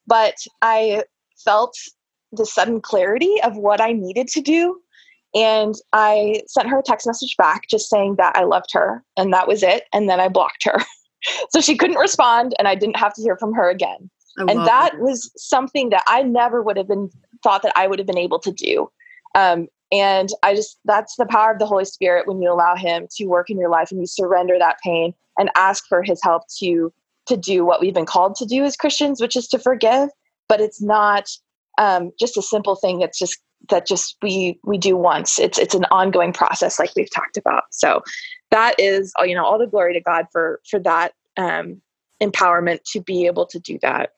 [0.07, 1.03] But I
[1.43, 1.75] felt
[2.35, 4.79] the sudden clarity of what I needed to do.
[5.35, 9.33] And I sent her a text message back just saying that I loved her and
[9.33, 9.85] that was it.
[9.91, 10.77] And then I blocked her.
[11.49, 14.09] so she couldn't respond and I didn't have to hear from her again.
[14.39, 14.99] I and that it.
[14.99, 17.09] was something that I never would have been
[17.43, 18.89] thought that I would have been able to do.
[19.35, 23.07] Um, and I just, that's the power of the Holy Spirit when you allow Him
[23.17, 26.43] to work in your life and you surrender that pain and ask for His help
[26.59, 26.91] to,
[27.27, 30.09] to do what we've been called to do as Christians, which is to forgive.
[30.49, 31.29] But it's not
[31.77, 35.39] um, just a simple thing that's just that just we we do once.
[35.39, 37.63] It's it's an ongoing process like we've talked about.
[37.71, 38.01] So
[38.51, 41.81] that is you know all the glory to god for for that um,
[42.21, 44.11] empowerment to be able to do that.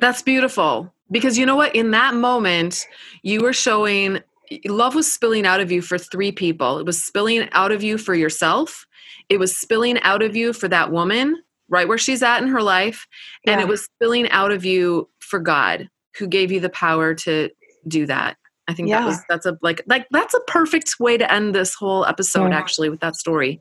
[0.00, 0.92] That's beautiful.
[1.10, 1.74] Because you know what?
[1.74, 2.86] In that moment
[3.22, 4.20] you were showing
[4.66, 6.78] love was spilling out of you for three people.
[6.78, 8.86] It was spilling out of you for yourself.
[9.28, 12.62] It was spilling out of you for that woman right where she's at in her
[12.62, 13.06] life.
[13.46, 13.66] And yeah.
[13.66, 15.88] it was spilling out of you for god
[16.18, 17.50] who gave you the power to
[17.88, 18.36] do that
[18.68, 19.00] I think yeah.
[19.00, 22.50] that was that's a like like that's a perfect way to end this whole episode
[22.50, 22.58] yeah.
[22.58, 23.60] actually with that story.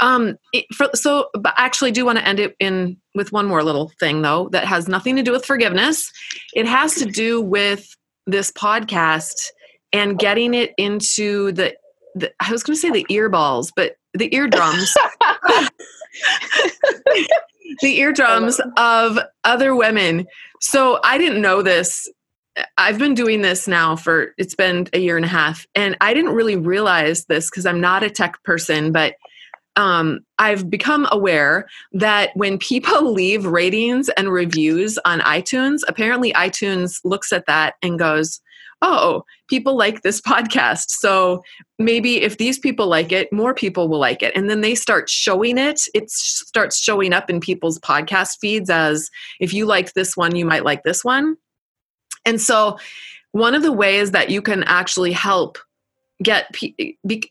[0.00, 3.46] Um, it, for, so but I actually do want to end it in with one
[3.46, 6.10] more little thing though that has nothing to do with forgiveness.
[6.54, 7.94] It has to do with
[8.26, 9.50] this podcast
[9.92, 11.76] and getting it into the,
[12.14, 14.94] the I was going to say the earballs, but the eardrums.
[17.80, 20.26] the eardrums of other women.
[20.60, 22.08] So I didn't know this
[22.76, 26.12] I've been doing this now for it's been a year and a half, and I
[26.14, 29.14] didn't really realize this because I'm not a tech person, but
[29.76, 37.00] um, I've become aware that when people leave ratings and reviews on iTunes, apparently iTunes
[37.04, 38.40] looks at that and goes,
[38.84, 40.90] Oh, people like this podcast.
[40.90, 41.42] So
[41.78, 44.34] maybe if these people like it, more people will like it.
[44.36, 45.82] And then they start showing it.
[45.94, 49.08] It starts showing up in people's podcast feeds as
[49.40, 51.36] if you like this one, you might like this one.
[52.24, 52.78] And so,
[53.32, 55.58] one of the ways that you can actually help
[56.22, 56.54] get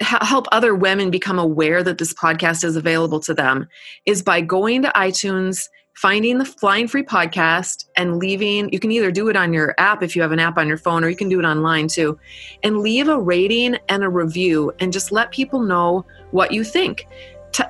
[0.02, 3.68] help other women become aware that this podcast is available to them
[4.06, 9.12] is by going to iTunes finding the flying free podcast and leaving you can either
[9.12, 11.16] do it on your app if you have an app on your phone or you
[11.16, 12.18] can do it online too
[12.64, 17.08] and leave a rating and a review and just let people know what you think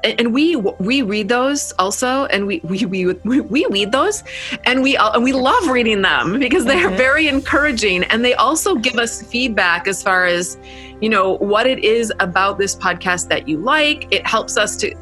[0.03, 4.23] and we we read those also and we we we, we read those
[4.65, 6.97] and we and we love reading them because they're mm-hmm.
[6.97, 10.57] very encouraging and they also give us feedback as far as
[11.01, 14.93] you know what it is about this podcast that you like it helps us to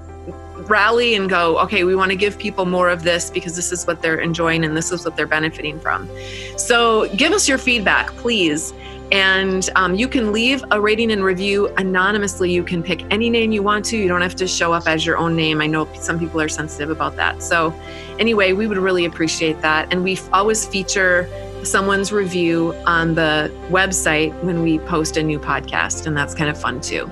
[0.69, 3.85] rally and go okay we want to give people more of this because this is
[3.87, 6.09] what they're enjoying and this is what they're benefiting from
[6.57, 8.73] so give us your feedback please
[9.11, 12.51] and um, you can leave a rating and review anonymously.
[12.51, 13.97] You can pick any name you want to.
[13.97, 15.61] You don't have to show up as your own name.
[15.61, 17.41] I know some people are sensitive about that.
[17.41, 17.73] So,
[18.19, 19.91] anyway, we would really appreciate that.
[19.91, 21.27] And we always feature
[21.63, 26.59] someone's review on the website when we post a new podcast, and that's kind of
[26.59, 27.09] fun too.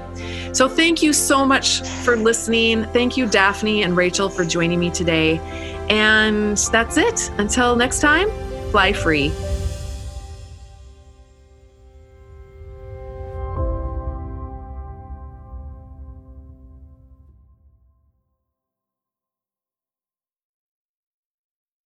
[0.53, 2.85] So, thank you so much for listening.
[2.85, 5.39] Thank you, Daphne and Rachel, for joining me today.
[5.89, 7.31] And that's it.
[7.37, 8.29] Until next time,
[8.71, 9.31] fly free.